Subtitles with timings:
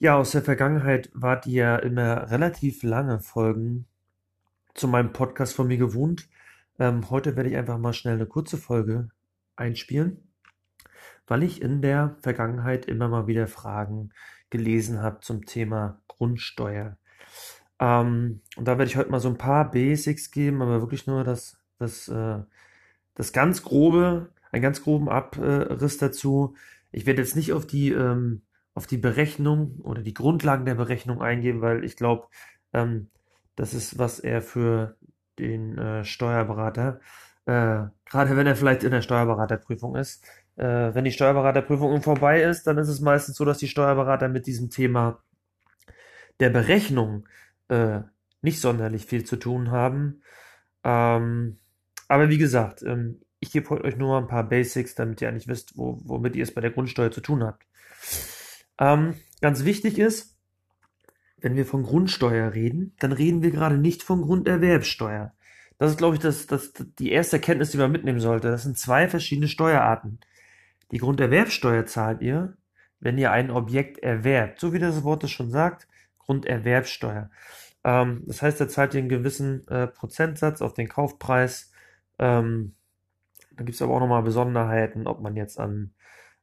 [0.00, 3.86] Ja, aus der Vergangenheit wart ihr ja immer relativ lange Folgen
[4.72, 6.28] zu meinem Podcast von mir gewohnt.
[6.78, 9.08] Ähm, heute werde ich einfach mal schnell eine kurze Folge
[9.56, 10.30] einspielen,
[11.26, 14.10] weil ich in der Vergangenheit immer mal wieder Fragen
[14.50, 16.96] gelesen habe zum Thema Grundsteuer.
[17.80, 21.24] Ähm, und da werde ich heute mal so ein paar Basics geben, aber wirklich nur
[21.24, 22.38] das, das, äh,
[23.16, 26.54] das ganz grobe, einen ganz groben Abriss dazu.
[26.92, 28.42] Ich werde jetzt nicht auf die ähm,
[28.78, 32.28] auf die Berechnung oder die Grundlagen der Berechnung eingehen, weil ich glaube,
[32.72, 33.10] ähm,
[33.56, 34.96] das ist, was er für
[35.36, 37.00] den äh, Steuerberater,
[37.46, 42.68] äh, gerade wenn er vielleicht in der Steuerberaterprüfung ist, äh, wenn die Steuerberaterprüfung vorbei ist,
[42.68, 45.24] dann ist es meistens so, dass die Steuerberater mit diesem Thema
[46.38, 47.26] der Berechnung
[47.66, 48.02] äh,
[48.42, 50.22] nicht sonderlich viel zu tun haben.
[50.84, 51.58] Ähm,
[52.06, 55.76] aber wie gesagt, ähm, ich gebe euch nur ein paar Basics, damit ihr eigentlich wisst,
[55.76, 57.66] wo, womit ihr es bei der Grundsteuer zu tun habt.
[58.78, 60.36] Ähm, ganz wichtig ist,
[61.40, 65.32] wenn wir von Grundsteuer reden, dann reden wir gerade nicht von Grunderwerbsteuer.
[65.78, 68.50] Das ist, glaube ich, das, das, die erste Erkenntnis, die man mitnehmen sollte.
[68.50, 70.18] Das sind zwei verschiedene Steuerarten.
[70.90, 72.56] Die Grunderwerbsteuer zahlt ihr,
[72.98, 74.58] wenn ihr ein Objekt erwerbt.
[74.58, 75.86] So wie das Wort es schon sagt,
[76.18, 77.30] Grunderwerbsteuer.
[77.84, 81.70] Ähm, das heißt, da zahlt ihr einen gewissen äh, Prozentsatz auf den Kaufpreis.
[82.18, 82.74] Ähm,
[83.52, 85.92] da gibt es aber auch nochmal Besonderheiten, ob man jetzt an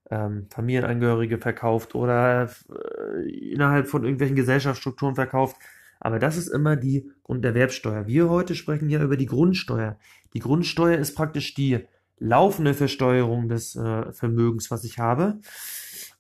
[0.10, 5.58] ähm, Familienangehörige verkauft oder äh, innerhalb von irgendwelchen Gesellschaftsstrukturen verkauft.
[6.00, 8.08] Aber das ist immer die Grunderwerbsteuer.
[8.08, 9.98] Wir heute sprechen ja über die Grundsteuer.
[10.34, 11.86] Die Grundsteuer ist praktisch die
[12.20, 15.40] laufende Versteuerung des äh, Vermögens, was ich habe.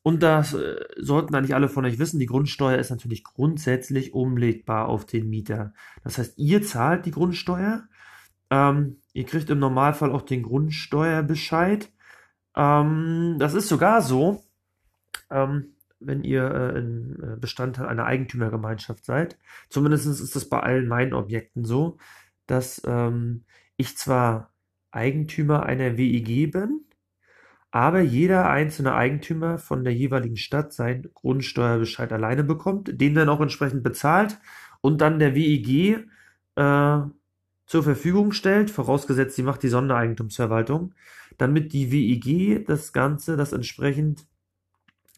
[0.01, 2.19] Und das äh, sollten eigentlich alle von euch wissen.
[2.19, 5.73] Die Grundsteuer ist natürlich grundsätzlich umlegbar auf den Mieter.
[6.03, 7.83] Das heißt, ihr zahlt die Grundsteuer.
[8.51, 11.91] Ähm, ihr kriegt im Normalfall auch den Grundsteuerbescheid.
[12.55, 14.43] Ähm, das ist sogar so,
[15.29, 19.37] ähm, wenn ihr äh, ein äh, Bestandteil einer Eigentümergemeinschaft seid.
[19.69, 21.97] Zumindest ist das bei allen meinen Objekten so,
[22.47, 23.43] dass ähm,
[23.77, 24.51] ich zwar
[24.91, 26.85] Eigentümer einer WEG bin,
[27.71, 33.41] aber jeder einzelne Eigentümer von der jeweiligen Stadt seinen Grundsteuerbescheid alleine bekommt, den dann auch
[33.41, 34.37] entsprechend bezahlt
[34.81, 36.07] und dann der WEG
[36.55, 36.99] äh,
[37.65, 40.93] zur Verfügung stellt, vorausgesetzt, sie macht die Sondereigentumsverwaltung,
[41.37, 44.25] damit die WEG das Ganze, das entsprechend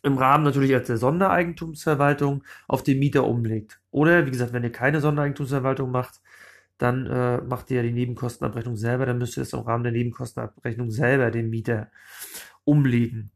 [0.04, 3.82] im Rahmen natürlich als der Sondereigentumsverwaltung auf den Mieter umlegt.
[3.92, 6.22] Oder, wie gesagt, wenn ihr keine Sondereigentumsverwaltung macht,
[6.78, 9.94] dann äh, macht ihr ja die Nebenkostenabrechnung selber, dann müsst ihr es im Rahmen der
[9.94, 11.90] Nebenkostenabrechnung selber den Mieter
[12.64, 13.32] umlegen.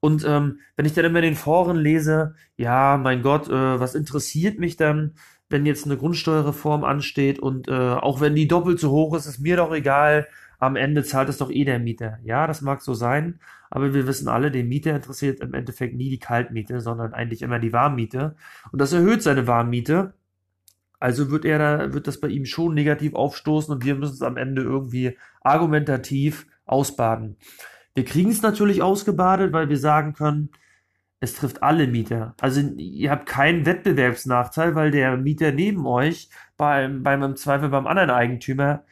[0.00, 3.94] Und ähm, wenn ich dann immer in den Foren lese, ja, mein Gott, äh, was
[3.94, 5.14] interessiert mich dann,
[5.54, 9.38] wenn jetzt eine Grundsteuerreform ansteht und äh, auch wenn die doppelt so hoch ist, ist
[9.38, 10.26] mir doch egal,
[10.58, 12.18] am Ende zahlt es doch eh der Mieter.
[12.24, 13.38] Ja, das mag so sein,
[13.70, 17.60] aber wir wissen alle, den Mieter interessiert im Endeffekt nie die Kaltmiete, sondern eigentlich immer
[17.60, 18.34] die Warmmiete.
[18.72, 20.14] Und das erhöht seine Warmmiete.
[20.98, 24.22] Also wird er da, wird das bei ihm schon negativ aufstoßen und wir müssen es
[24.22, 27.36] am Ende irgendwie argumentativ ausbaden.
[27.94, 30.48] Wir kriegen es natürlich ausgebadet, weil wir sagen können,
[31.24, 32.34] es trifft alle Mieter.
[32.40, 37.86] Also ihr habt keinen Wettbewerbsnachteil, weil der Mieter neben euch beim, beim im Zweifel beim
[37.86, 38.84] anderen Eigentümer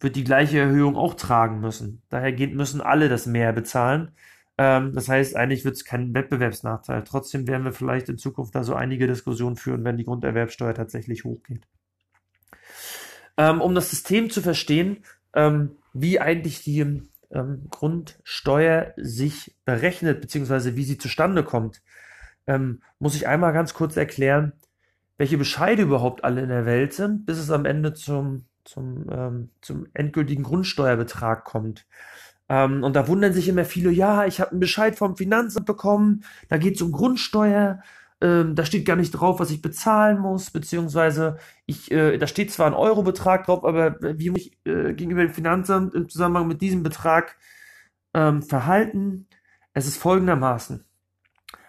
[0.00, 2.02] wird die gleiche Erhöhung auch tragen müssen.
[2.08, 4.12] Daher müssen alle das mehr bezahlen.
[4.56, 7.02] Ähm, das heißt, eigentlich wird es keinen Wettbewerbsnachteil.
[7.04, 11.24] Trotzdem werden wir vielleicht in Zukunft da so einige Diskussionen führen, wenn die Grunderwerbsteuer tatsächlich
[11.24, 11.66] hochgeht.
[13.36, 14.98] Ähm, um das System zu verstehen,
[15.34, 21.82] ähm, wie eigentlich die ähm, Grundsteuer sich berechnet, beziehungsweise wie sie zustande kommt,
[22.46, 24.52] ähm, muss ich einmal ganz kurz erklären,
[25.16, 29.48] welche Bescheide überhaupt alle in der Welt sind, bis es am Ende zum zum, ähm,
[29.62, 31.86] zum endgültigen Grundsteuerbetrag kommt.
[32.48, 36.24] Ähm, und da wundern sich immer viele, ja, ich habe einen Bescheid vom Finanzamt bekommen,
[36.48, 37.82] da geht es um Grundsteuer,
[38.20, 42.52] ähm, da steht gar nicht drauf, was ich bezahlen muss, beziehungsweise ich, äh, da steht
[42.52, 46.60] zwar ein Eurobetrag drauf, aber wie muss ich äh, gegenüber dem Finanzamt im Zusammenhang mit
[46.60, 47.36] diesem Betrag
[48.14, 49.28] ähm, verhalten?
[49.72, 50.84] Es ist folgendermaßen.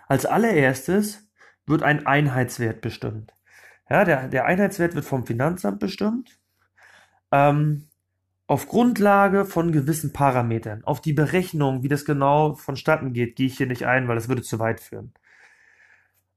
[0.08, 1.30] Als allererstes
[1.68, 3.34] wird ein Einheitswert bestimmt.
[3.90, 6.40] Ja, der, der Einheitswert wird vom Finanzamt bestimmt
[7.32, 7.88] ähm,
[8.48, 10.84] auf Grundlage von gewissen Parametern.
[10.84, 14.28] Auf die Berechnung, wie das genau vonstatten geht, gehe ich hier nicht ein, weil das
[14.28, 15.14] würde zu weit führen.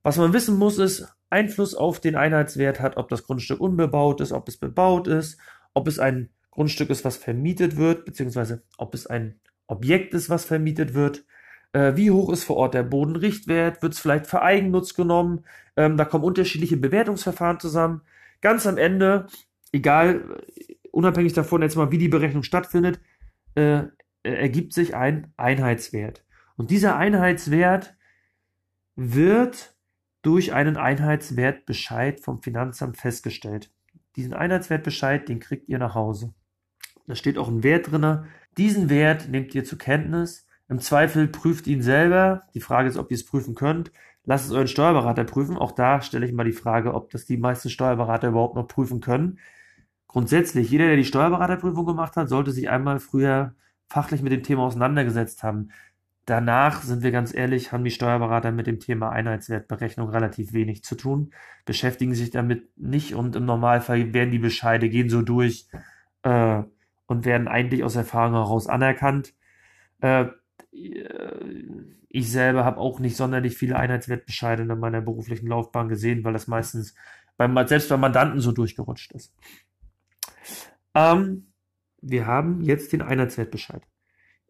[0.02, 4.32] Was man wissen muss, ist, Einfluss auf den Einheitswert hat, ob das Grundstück unbebaut ist,
[4.32, 5.38] ob es bebaut ist,
[5.72, 10.44] ob es ein Grundstück ist, was vermietet wird, beziehungsweise ob es ein Objekt ist, was
[10.44, 11.24] vermietet wird.
[11.72, 13.82] Äh, wie hoch ist vor Ort der Bodenrichtwert?
[13.82, 15.44] Wird es vielleicht für Eigennutz genommen?
[15.76, 18.02] Ähm, da kommen unterschiedliche Bewertungsverfahren zusammen.
[18.42, 19.26] Ganz am Ende,
[19.72, 20.42] egal
[20.90, 23.00] unabhängig davon jetzt mal, wie die Berechnung stattfindet,
[23.54, 23.84] äh,
[24.22, 26.24] ergibt sich ein Einheitswert.
[26.56, 27.96] Und dieser Einheitswert
[28.94, 29.71] wird
[30.22, 33.70] durch einen Einheitswertbescheid vom Finanzamt festgestellt.
[34.16, 36.32] Diesen Einheitswertbescheid, den kriegt ihr nach Hause.
[37.06, 38.24] Da steht auch ein Wert drin.
[38.56, 40.46] Diesen Wert nehmt ihr zur Kenntnis.
[40.68, 42.42] Im Zweifel prüft ihn selber.
[42.54, 43.90] Die Frage ist, ob ihr es prüfen könnt.
[44.24, 45.56] Lasst es euren Steuerberater prüfen.
[45.56, 49.00] Auch da stelle ich mal die Frage, ob das die meisten Steuerberater überhaupt noch prüfen
[49.00, 49.38] können.
[50.06, 53.54] Grundsätzlich, jeder, der die Steuerberaterprüfung gemacht hat, sollte sich einmal früher
[53.88, 55.70] fachlich mit dem Thema auseinandergesetzt haben.
[56.24, 60.94] Danach, sind wir ganz ehrlich, haben die Steuerberater mit dem Thema Einheitswertberechnung relativ wenig zu
[60.94, 61.32] tun,
[61.64, 65.66] beschäftigen sich damit nicht und im Normalfall werden die Bescheide, gehen so durch
[66.22, 66.62] äh,
[67.06, 69.34] und werden eigentlich aus Erfahrung heraus anerkannt.
[70.00, 70.26] Äh,
[70.70, 76.46] ich selber habe auch nicht sonderlich viele Einheitswertbescheide in meiner beruflichen Laufbahn gesehen, weil das
[76.46, 76.94] meistens
[77.36, 79.34] beim, selbst bei Mandanten so durchgerutscht ist.
[80.94, 81.52] Ähm,
[82.00, 83.82] wir haben jetzt den Einheitswertbescheid.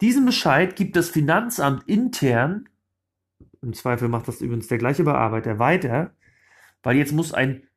[0.02, 2.68] Diesen Bescheid gibt das Finanzamt intern,
[3.62, 6.10] im Zweifel macht das übrigens der gleiche Bearbeiter weiter,
[6.82, 7.68] weil jetzt muss ein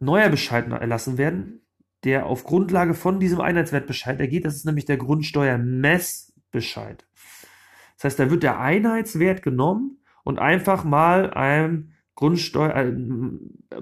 [0.00, 1.60] neuer Bescheid erlassen werden,
[2.02, 4.46] der auf Grundlage von diesem Einheitswertbescheid ergeht.
[4.46, 7.06] Das ist nämlich der Grundsteuermessbescheid.
[7.96, 12.96] Das heißt, da wird der Einheitswert genommen und einfach mal ein Grundsteuer, äh,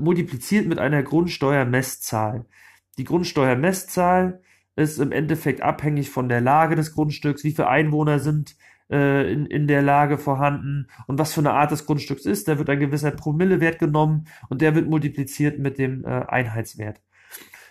[0.00, 2.46] multipliziert mit einer Grundsteuermesszahl.
[2.98, 4.42] Die Grundsteuermesszahl
[4.82, 8.56] ist im Endeffekt abhängig von der Lage des Grundstücks, wie viele Einwohner sind
[8.90, 12.48] äh, in, in der Lage vorhanden und was für eine Art des Grundstücks ist.
[12.48, 17.00] Da wird ein gewisser Promillewert genommen und der wird multipliziert mit dem äh, Einheitswert.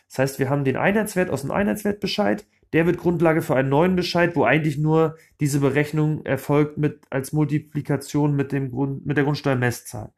[0.09, 3.95] Das heißt, wir haben den Einheitswert aus dem Einheitswertbescheid, der wird Grundlage für einen neuen
[3.95, 9.25] Bescheid, wo eigentlich nur diese Berechnung erfolgt mit, als Multiplikation mit, dem Grund, mit der
[9.25, 10.13] Grundsteuermesszahl.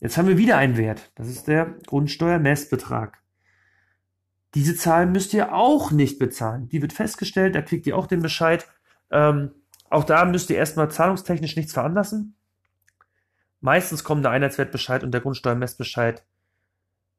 [0.00, 1.12] Jetzt haben wir wieder einen Wert.
[1.14, 3.19] Das ist der Grundsteuermessbetrag.
[4.54, 6.68] Diese Zahl müsst ihr auch nicht bezahlen.
[6.68, 8.66] Die wird festgestellt, da kriegt ihr auch den Bescheid.
[9.10, 9.52] Ähm,
[9.88, 12.34] auch da müsst ihr erstmal zahlungstechnisch nichts veranlassen.
[13.60, 16.24] Meistens kommen der Einheitswertbescheid und der Grundsteuermessbescheid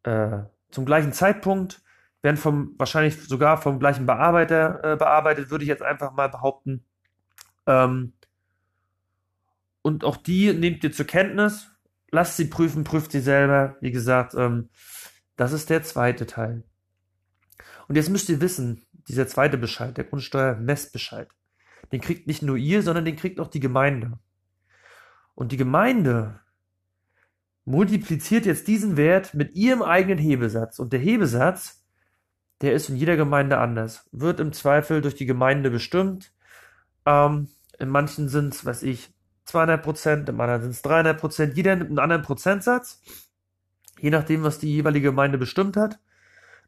[0.04, 0.39] äh,
[0.72, 1.81] zum gleichen Zeitpunkt,
[2.22, 6.86] werden vom wahrscheinlich sogar vom gleichen Bearbeiter äh, bearbeitet, würde ich jetzt einfach mal behaupten.
[7.66, 8.13] Ähm,
[9.81, 11.72] und auch die nehmt ihr zur Kenntnis,
[12.12, 13.78] lasst sie prüfen, prüft sie selber.
[13.81, 14.69] Wie gesagt, ähm,
[15.36, 16.63] das ist der zweite Teil.
[17.91, 21.27] Und jetzt müsst ihr wissen, dieser zweite Bescheid, der Grundsteuermessbescheid,
[21.91, 24.17] den kriegt nicht nur ihr, sondern den kriegt auch die Gemeinde.
[25.35, 26.39] Und die Gemeinde
[27.65, 30.79] multipliziert jetzt diesen Wert mit ihrem eigenen Hebesatz.
[30.79, 31.83] Und der Hebesatz,
[32.61, 34.07] der ist in jeder Gemeinde anders.
[34.13, 36.31] Wird im Zweifel durch die Gemeinde bestimmt.
[37.05, 39.13] Ähm, in manchen sind es, weiß ich,
[39.44, 41.57] 200 Prozent, im anderen sind es 300 Prozent.
[41.57, 43.01] Jeder nimmt einen anderen Prozentsatz,
[43.99, 45.99] je nachdem, was die jeweilige Gemeinde bestimmt hat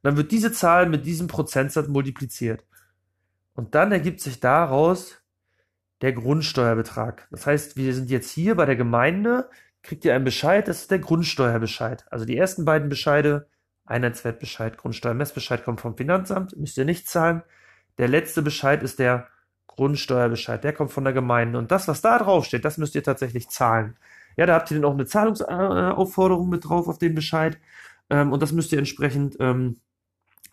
[0.03, 2.65] dann wird diese Zahl mit diesem Prozentsatz multipliziert.
[3.55, 5.21] Und dann ergibt sich daraus
[6.01, 7.27] der Grundsteuerbetrag.
[7.31, 9.49] Das heißt, wir sind jetzt hier bei der Gemeinde,
[9.81, 12.05] kriegt ihr einen Bescheid, das ist der Grundsteuerbescheid.
[12.11, 13.47] Also die ersten beiden Bescheide,
[13.85, 17.43] Einheitswertbescheid, Grundsteuermessbescheid kommt vom Finanzamt, müsst ihr nicht zahlen.
[17.97, 19.27] Der letzte Bescheid ist der
[19.67, 21.57] Grundsteuerbescheid, der kommt von der Gemeinde.
[21.57, 23.97] Und das, was da drauf steht, das müsst ihr tatsächlich zahlen.
[24.35, 27.57] Ja, da habt ihr dann auch eine Zahlungsaufforderung mit drauf auf den Bescheid.
[28.09, 29.79] Ähm, und das müsst ihr entsprechend ähm,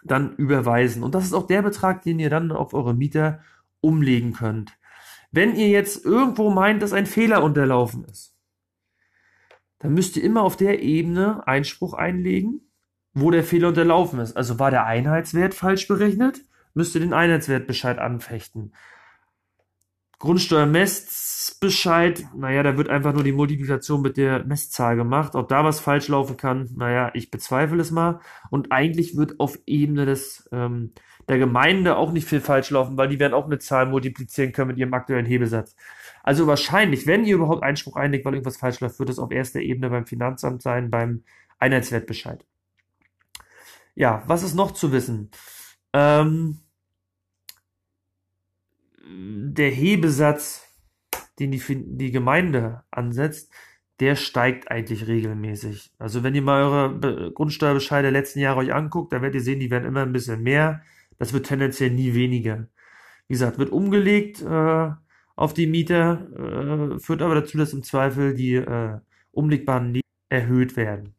[0.05, 1.02] dann überweisen.
[1.02, 3.41] Und das ist auch der Betrag, den ihr dann auf eure Mieter
[3.81, 4.73] umlegen könnt.
[5.31, 8.37] Wenn ihr jetzt irgendwo meint, dass ein Fehler unterlaufen ist,
[9.79, 12.71] dann müsst ihr immer auf der Ebene Einspruch einlegen,
[13.14, 14.37] wo der Fehler unterlaufen ist.
[14.37, 16.42] Also war der Einheitswert falsch berechnet,
[16.75, 18.75] müsst ihr den Einheitswertbescheid anfechten.
[20.21, 25.35] Grundsteuermessbescheid, naja, da wird einfach nur die Multiplikation mit der Messzahl gemacht.
[25.35, 28.21] Ob da was falsch laufen kann, naja, ich bezweifle es mal.
[28.50, 30.93] Und eigentlich wird auf Ebene des, ähm,
[31.27, 34.69] der Gemeinde auch nicht viel falsch laufen, weil die werden auch eine Zahl multiplizieren können
[34.69, 35.75] mit ihrem aktuellen Hebesatz.
[36.23, 39.61] Also wahrscheinlich, wenn ihr überhaupt Einspruch einlegt, weil irgendwas falsch läuft, wird es auf erster
[39.61, 41.25] Ebene beim Finanzamt sein, beim
[41.59, 42.45] Einheitswertbescheid.
[43.95, 45.31] Ja, was ist noch zu wissen?
[45.95, 46.59] Ähm,
[49.54, 50.66] der Hebesatz,
[51.38, 53.52] den die, die Gemeinde ansetzt,
[53.99, 55.92] der steigt eigentlich regelmäßig.
[55.99, 59.61] Also wenn ihr mal eure Grundsteuerbescheide der letzten Jahre euch anguckt, dann werdet ihr sehen,
[59.61, 60.83] die werden immer ein bisschen mehr.
[61.19, 62.69] Das wird tendenziell nie weniger.
[63.28, 64.90] Wie gesagt, wird umgelegt äh,
[65.37, 68.99] auf die Mieter, äh, führt aber dazu, dass im Zweifel die äh,
[69.33, 71.14] umlegbaren Mieten erhöht werden.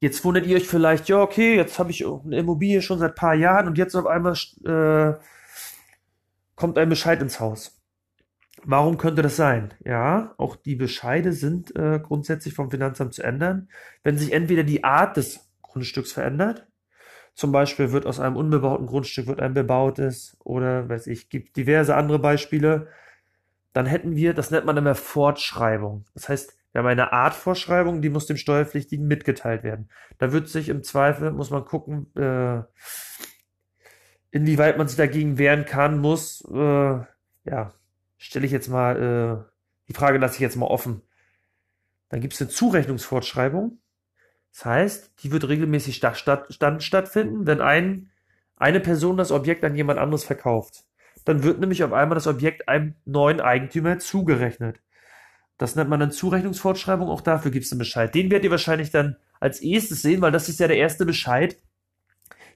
[0.00, 3.34] Jetzt wundert ihr euch vielleicht, ja okay, jetzt habe ich eine Immobilie schon seit paar
[3.34, 4.34] Jahren und jetzt auf einmal
[4.64, 5.18] äh,
[6.56, 7.80] kommt ein Bescheid ins Haus.
[8.64, 9.74] Warum könnte das sein?
[9.84, 13.68] Ja, auch die Bescheide sind äh, grundsätzlich vom Finanzamt zu ändern,
[14.02, 16.66] wenn sich entweder die Art des Grundstücks verändert,
[17.36, 21.94] zum Beispiel wird aus einem unbebauten Grundstück wird ein bebautes oder weiß ich, gibt diverse
[21.94, 22.88] andere Beispiele.
[23.74, 26.06] dann hätten wir, das nennt man immer Fortschreibung.
[26.14, 29.90] Das heißt, wir haben eine Art Vorschreibung, die muss dem Steuerpflichtigen mitgeteilt werden.
[30.16, 32.62] Da wird sich im Zweifel, muss man gucken, äh,
[34.30, 37.00] inwieweit man sich dagegen wehren kann, muss, äh,
[37.44, 37.72] ja,
[38.18, 39.52] stelle ich jetzt mal, äh,
[39.88, 41.02] die Frage lasse ich jetzt mal offen.
[42.08, 43.78] Dann gibt es eine Zurechnungsfortschreibung.
[44.52, 48.10] Das heißt, die wird regelmäßig statt, statt, stattfinden, wenn ein,
[48.56, 50.84] eine Person das Objekt an jemand anderes verkauft.
[51.24, 54.80] Dann wird nämlich auf einmal das Objekt einem neuen Eigentümer zugerechnet.
[55.58, 58.14] Das nennt man dann Zurechnungsfortschreibung, auch dafür gibt es einen Bescheid.
[58.14, 61.58] Den werdet ihr wahrscheinlich dann als erstes sehen, weil das ist ja der erste Bescheid,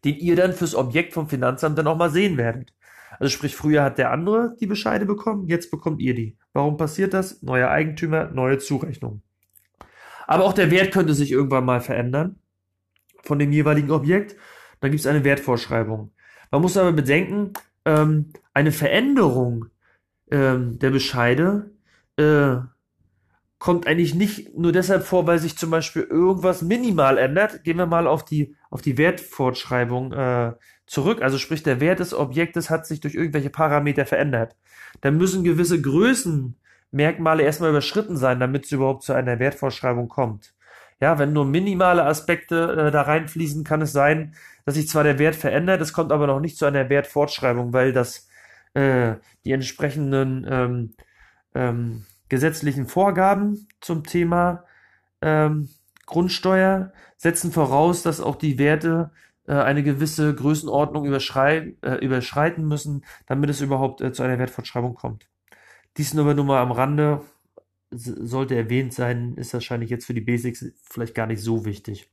[0.04, 2.73] den ihr dann fürs Objekt vom Finanzamt dann auch mal sehen werdet.
[3.19, 6.38] Also sprich, früher hat der andere die Bescheide bekommen, jetzt bekommt ihr die.
[6.52, 7.42] Warum passiert das?
[7.42, 9.23] Neuer Eigentümer, neue Zurechnung.
[10.26, 12.37] Aber auch der Wert könnte sich irgendwann mal verändern
[13.23, 14.37] von dem jeweiligen Objekt.
[14.80, 16.12] Dann gibt es eine Wertvorschreibung.
[16.50, 17.52] Man muss aber bedenken,
[17.85, 19.66] ähm, eine Veränderung
[20.30, 21.71] ähm, der Bescheide
[22.16, 22.57] äh,
[23.61, 27.62] kommt eigentlich nicht nur deshalb vor, weil sich zum Beispiel irgendwas minimal ändert.
[27.62, 30.52] Gehen wir mal auf die, auf die Wertfortschreibung äh,
[30.87, 31.21] zurück.
[31.23, 34.57] Also sprich, der Wert des Objektes hat sich durch irgendwelche Parameter verändert.
[35.02, 40.55] Da müssen gewisse Größenmerkmale erstmal überschritten sein, damit es überhaupt zu einer Wertvorschreibung kommt.
[40.99, 45.19] Ja, wenn nur minimale Aspekte äh, da reinfließen, kann es sein, dass sich zwar der
[45.19, 48.26] Wert verändert, es kommt aber noch nicht zu einer Wertfortschreibung, weil das
[48.73, 49.14] äh,
[49.45, 50.95] die entsprechenden ähm,
[51.55, 54.64] ähm, gesetzlichen Vorgaben zum Thema
[55.20, 55.68] ähm,
[56.06, 59.10] Grundsteuer setzen voraus, dass auch die Werte
[59.46, 64.94] äh, eine gewisse Größenordnung überschrei äh, überschreiten müssen, damit es überhaupt äh, zu einer Wertfortschreibung
[64.94, 65.28] kommt.
[65.99, 67.20] Dies nur nur mal am Rande
[67.90, 72.08] sollte erwähnt sein, ist wahrscheinlich jetzt für die Basics vielleicht gar nicht so wichtig.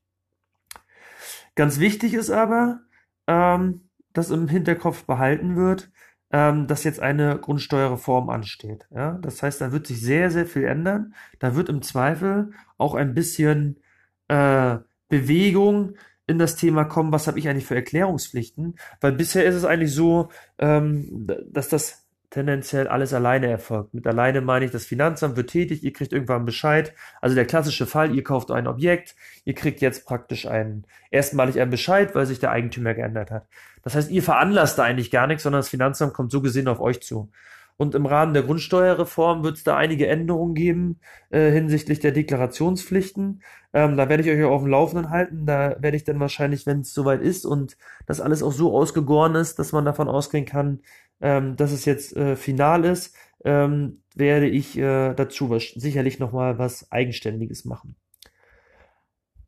[1.55, 2.81] Ganz wichtig ist aber,
[3.27, 3.81] ähm,
[4.13, 5.91] dass im Hinterkopf behalten wird,
[6.31, 8.88] ähm, dass jetzt eine Grundsteuerreform ansteht.
[8.93, 9.19] Ja?
[9.22, 11.13] Das heißt, da wird sich sehr, sehr viel ändern.
[11.39, 13.79] Da wird im Zweifel auch ein bisschen
[14.27, 14.77] äh,
[15.10, 15.96] Bewegung
[16.27, 18.77] in das Thema kommen, was habe ich eigentlich für Erklärungspflichten?
[19.00, 20.29] Weil bisher ist es eigentlich so,
[20.60, 23.93] ähm, dass das tendenziell alles alleine erfolgt.
[23.93, 26.93] Mit alleine meine ich, das Finanzamt wird tätig, ihr kriegt irgendwann Bescheid.
[27.22, 29.15] Also der klassische Fall, ihr kauft ein Objekt,
[29.46, 33.48] ihr kriegt jetzt praktisch einen, erstmalig einen Bescheid, weil sich der Eigentümer geändert hat.
[33.81, 36.81] Das heißt, ihr veranlasst da eigentlich gar nichts, sondern das Finanzamt kommt so gesehen auf
[36.81, 37.31] euch zu.
[37.77, 43.43] Und im Rahmen der Grundsteuerreform wird es da einige Änderungen geben äh, hinsichtlich der Deklarationspflichten.
[43.72, 45.46] Ähm, da werde ich euch auf dem Laufenden halten.
[45.46, 49.36] Da werde ich dann wahrscheinlich, wenn es soweit ist und das alles auch so ausgegoren
[49.36, 50.79] ist, dass man davon ausgehen kann,
[51.22, 53.15] ähm, dass es jetzt äh, final ist,
[53.46, 57.96] ähm, werde ich äh, dazu was, sicherlich nochmal was Eigenständiges machen.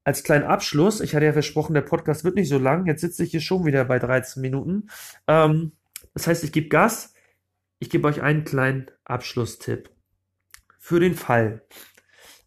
[0.03, 3.23] Als kleinen Abschluss, ich hatte ja versprochen, der Podcast wird nicht so lang, jetzt sitze
[3.23, 4.89] ich hier schon wieder bei 13 Minuten.
[5.27, 5.71] Ähm,
[6.13, 7.13] das heißt, ich gebe Gas.
[7.79, 9.89] Ich gebe euch einen kleinen Abschlusstipp.
[10.77, 11.63] Für den Fall,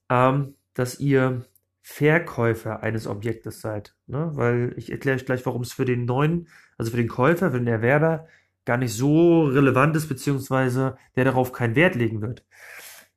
[0.08, 1.46] ähm, dass ihr
[1.80, 4.30] Verkäufer eines Objektes seid, ne?
[4.34, 6.48] weil ich erkläre euch gleich, warum es für den neuen,
[6.78, 8.28] also für den Käufer, für den Erwerber
[8.64, 12.44] gar nicht so relevant ist, beziehungsweise der darauf keinen Wert legen wird.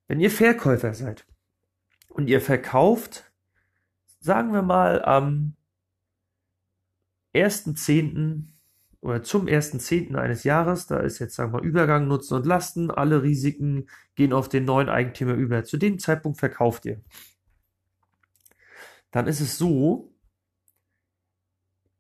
[0.07, 1.25] Wenn ihr Verkäufer seid
[2.09, 3.31] und ihr verkauft,
[4.19, 5.55] sagen wir mal am
[7.35, 8.54] 1.10.
[9.05, 10.15] oder zum 1.10.
[10.15, 14.49] eines Jahres, da ist jetzt, sagen wir Übergang, Nutzen und Lasten, alle Risiken gehen auf
[14.49, 15.63] den neuen Eigentümer über.
[15.63, 17.01] Zu dem Zeitpunkt verkauft ihr.
[19.11, 20.11] Dann ist es so,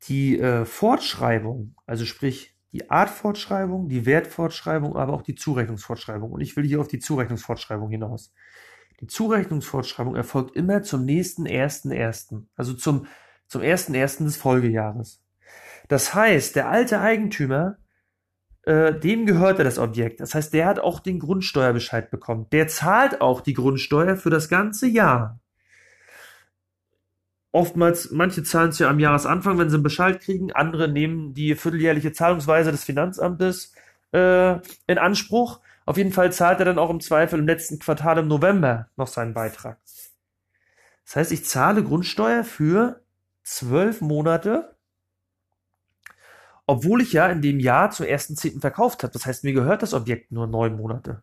[0.07, 6.31] die äh, Fortschreibung, also sprich die Artfortschreibung, die Wertfortschreibung, aber auch die Zurechnungsfortschreibung.
[6.31, 8.33] Und ich will hier auf die Zurechnungsfortschreibung hinaus.
[8.99, 13.05] Die Zurechnungsfortschreibung erfolgt immer zum nächsten ersten ersten, also zum
[13.47, 15.24] zum ersten ersten des Folgejahres.
[15.87, 17.77] Das heißt, der alte Eigentümer,
[18.63, 20.19] äh, dem gehörte das Objekt.
[20.19, 22.47] Das heißt, der hat auch den Grundsteuerbescheid bekommen.
[22.51, 25.39] Der zahlt auch die Grundsteuer für das ganze Jahr
[27.55, 31.55] oftmals, manche zahlen es ja am Jahresanfang, wenn sie einen Bescheid kriegen, andere nehmen die
[31.55, 33.73] vierteljährliche Zahlungsweise des Finanzamtes
[34.11, 34.55] äh,
[34.87, 35.61] in Anspruch.
[35.85, 39.07] Auf jeden Fall zahlt er dann auch im Zweifel im letzten Quartal im November noch
[39.07, 39.79] seinen Beitrag.
[41.05, 43.01] Das heißt, ich zahle Grundsteuer für
[43.43, 44.74] zwölf Monate,
[46.67, 49.13] obwohl ich ja in dem Jahr zum ersten Zehnten verkauft habe.
[49.13, 51.21] Das heißt, mir gehört das Objekt nur neun Monate.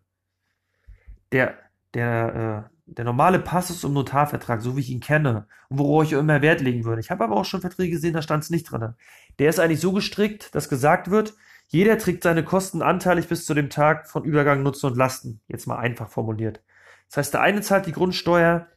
[1.33, 1.55] Der,
[1.95, 6.13] der äh, der normale Passus im Notarvertrag, so wie ich ihn kenne und worauf ich
[6.13, 7.01] immer Wert legen würde.
[7.01, 8.95] Ich habe aber auch schon Verträge gesehen, da stand es nicht drin.
[9.39, 11.35] Der ist eigentlich so gestrickt, dass gesagt wird,
[11.69, 15.41] jeder trägt seine Kosten anteilig bis zu dem Tag von Übergang, Nutzen und Lasten.
[15.49, 16.63] Jetzt mal einfach formuliert.
[17.09, 18.69] Das heißt, der eine zahlt die Grundsteuer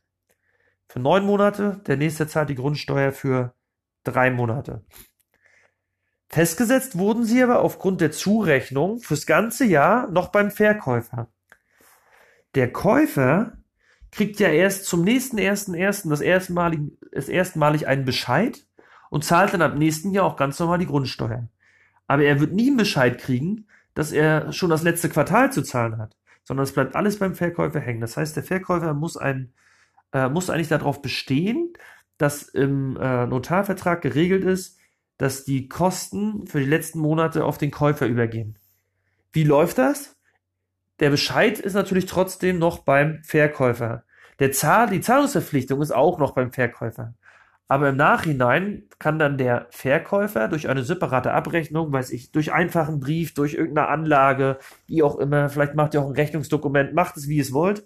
[0.87, 3.53] für neun Monate, der nächste zahlt die Grundsteuer für
[4.03, 4.83] drei Monate.
[6.35, 11.29] Festgesetzt wurden sie aber aufgrund der Zurechnung fürs ganze Jahr noch beim Verkäufer.
[12.55, 13.53] Der Käufer
[14.11, 16.81] kriegt ja erst zum nächsten ersten ersten das erstmalig,
[17.13, 18.67] das erstmalig einen Bescheid
[19.09, 21.47] und zahlt dann ab nächsten Jahr auch ganz normal die Grundsteuer.
[22.05, 25.99] Aber er wird nie einen Bescheid kriegen, dass er schon das letzte Quartal zu zahlen
[25.99, 28.01] hat, sondern es bleibt alles beim Verkäufer hängen.
[28.01, 29.53] Das heißt, der Verkäufer muss ein,
[30.11, 31.71] äh, muss eigentlich darauf bestehen,
[32.17, 34.77] dass im äh, Notarvertrag geregelt ist,
[35.17, 38.57] dass die Kosten für die letzten Monate auf den Käufer übergehen.
[39.31, 40.15] Wie läuft das?
[40.99, 44.03] Der Bescheid ist natürlich trotzdem noch beim Verkäufer.
[44.39, 47.13] Der Zahl, die Zahlungsverpflichtung ist auch noch beim Verkäufer.
[47.67, 52.99] Aber im Nachhinein kann dann der Verkäufer durch eine separate Abrechnung, weiß ich, durch einfachen
[52.99, 57.27] Brief, durch irgendeine Anlage, wie auch immer, vielleicht macht ihr auch ein Rechnungsdokument, macht es
[57.27, 57.85] wie es wollt.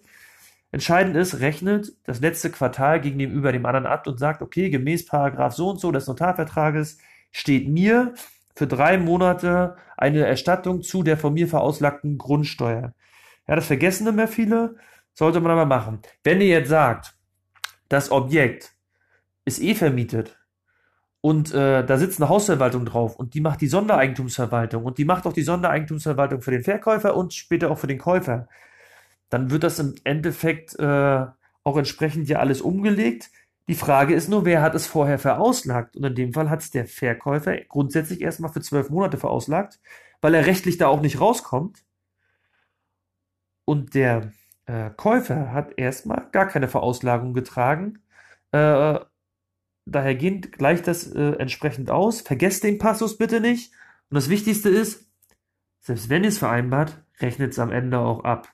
[0.71, 5.53] Entscheidend ist, rechnet das letzte Quartal gegenüber dem anderen ab und sagt, okay, gemäß Paragraph
[5.53, 6.99] so und so des Notarvertrages
[7.31, 8.13] steht mir
[8.55, 12.93] für drei Monate eine Erstattung zu der von mir verauslagten Grundsteuer.
[13.47, 14.75] Ja, das vergessen immer viele,
[15.13, 15.99] sollte man aber machen.
[16.23, 17.15] Wenn ihr jetzt sagt,
[17.87, 18.73] das Objekt
[19.45, 20.37] ist eh vermietet
[21.21, 25.25] und äh, da sitzt eine Hausverwaltung drauf und die macht die Sondereigentumsverwaltung und die macht
[25.25, 28.47] auch die Sondereigentumsverwaltung für den Verkäufer und später auch für den Käufer,
[29.29, 31.25] dann wird das im Endeffekt äh,
[31.63, 33.31] auch entsprechend ja alles umgelegt.
[33.69, 35.95] Die Frage ist nur, wer hat es vorher verauslagt?
[35.95, 39.79] Und in dem Fall hat es der Verkäufer grundsätzlich erstmal für zwölf Monate verauslagt,
[40.21, 41.85] weil er rechtlich da auch nicht rauskommt.
[43.65, 44.31] Und der
[44.65, 47.99] äh, Käufer hat erstmal gar keine Verauslagung getragen.
[48.53, 49.01] Äh,
[49.85, 52.21] daher geht gleich das äh, entsprechend aus.
[52.21, 53.71] Vergesst den Passus bitte nicht.
[54.09, 55.11] Und das Wichtigste ist,
[55.79, 58.51] selbst wenn ihr es vereinbart, rechnet es am Ende auch ab.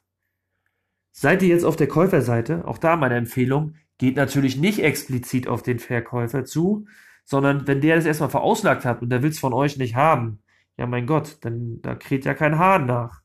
[1.14, 5.64] Seid ihr jetzt auf der Käuferseite, auch da meine Empfehlung, geht natürlich nicht explizit auf
[5.64, 6.86] den Verkäufer zu,
[7.24, 10.40] sondern wenn der das erstmal verauslagt hat und der will es von euch nicht haben,
[10.78, 13.22] ja mein Gott, dann da kräht ja kein Hahn nach.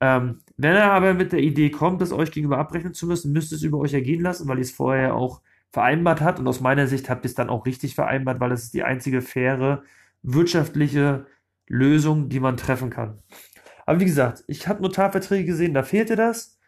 [0.00, 3.52] Ähm, wenn er aber mit der Idee kommt, das euch gegenüber abrechnen zu müssen, müsst
[3.52, 5.42] ihr es über euch ergehen lassen, weil ihr es vorher auch
[5.72, 8.64] vereinbart habt und aus meiner Sicht habt ihr es dann auch richtig vereinbart, weil es
[8.64, 9.82] ist die einzige faire
[10.22, 11.26] wirtschaftliche
[11.66, 13.18] Lösung, die man treffen kann.
[13.86, 16.58] Aber wie gesagt, ich habe Notarverträge gesehen, da fehlte das.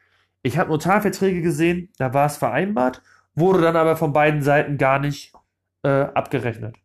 [0.43, 3.03] Ich habe Notarverträge gesehen, da war es vereinbart
[3.37, 5.33] wurde dann aber von beiden Seiten gar nicht
[5.85, 6.77] äh, abgerechnet.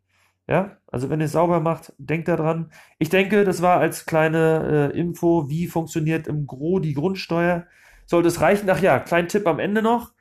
[0.47, 2.71] Ja, also wenn ihr es sauber macht, denkt daran.
[2.99, 7.65] Ich denke, das war als kleine äh, Info, wie funktioniert im Gro die Grundsteuer.
[8.05, 8.69] Sollte es reichen?
[8.69, 10.11] Ach ja, kleinen Tipp am Ende noch.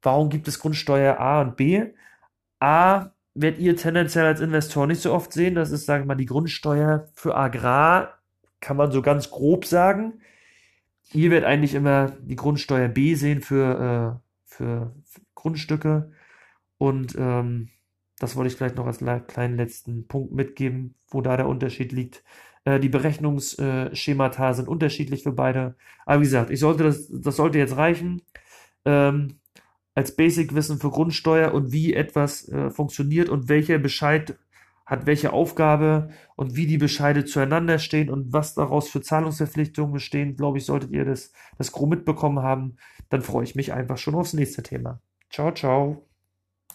[0.00, 1.84] Warum gibt es Grundsteuer A und B?
[2.58, 5.54] A werdet ihr tendenziell als Investor nicht so oft sehen.
[5.54, 8.14] Das ist, sagen wir mal, die Grundsteuer für Agrar,
[8.60, 10.20] kann man so ganz grob sagen.
[11.12, 16.10] Ihr werdet eigentlich immer die Grundsteuer B sehen für, äh, für, für Grundstücke.
[16.78, 17.68] Und ähm,
[18.18, 22.24] das wollte ich vielleicht noch als kleinen letzten Punkt mitgeben, wo da der Unterschied liegt.
[22.64, 25.76] Äh, die Berechnungsschemata sind unterschiedlich für beide.
[26.04, 28.22] Aber wie gesagt, ich sollte das, das sollte jetzt reichen.
[28.84, 29.38] Ähm,
[29.94, 34.36] als Basic-Wissen für Grundsteuer und wie etwas äh, funktioniert und welcher Bescheid
[34.86, 40.36] hat welche Aufgabe und wie die Bescheide zueinander stehen und was daraus für Zahlungsverpflichtungen bestehen,
[40.36, 42.76] glaube ich, solltet ihr das, das grob mitbekommen haben.
[43.08, 45.00] Dann freue ich mich einfach schon aufs nächste Thema.
[45.30, 46.05] Ciao, ciao.